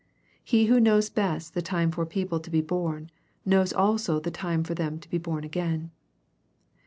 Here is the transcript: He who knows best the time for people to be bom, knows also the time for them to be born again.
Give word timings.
He 0.43 0.65
who 0.65 0.79
knows 0.79 1.11
best 1.11 1.53
the 1.53 1.61
time 1.61 1.91
for 1.91 2.07
people 2.07 2.39
to 2.39 2.49
be 2.49 2.61
bom, 2.61 3.09
knows 3.45 3.71
also 3.71 4.19
the 4.19 4.31
time 4.31 4.63
for 4.63 4.73
them 4.73 4.97
to 4.97 5.07
be 5.07 5.19
born 5.19 5.43
again. 5.43 5.91